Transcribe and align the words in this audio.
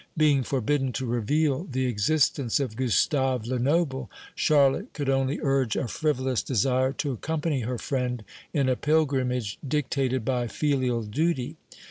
Being 0.17 0.41
forbidden 0.41 0.93
to 0.93 1.05
reveal 1.05 1.65
the 1.65 1.85
existence 1.85 2.59
of 2.59 2.75
Gustave 2.75 3.45
Lenoble, 3.47 4.09
Charlotte 4.33 4.93
could 4.93 5.11
only 5.11 5.39
urge 5.43 5.75
a 5.75 5.87
frivolous 5.87 6.41
desire 6.41 6.91
to 6.93 7.11
accompany 7.11 7.59
her 7.61 7.77
friend 7.77 8.23
in 8.51 8.67
a 8.67 8.75
pilgrimage 8.75 9.59
dictated 9.69 10.25
by 10.25 10.47
filial 10.47 11.03
duty. 11.03 11.55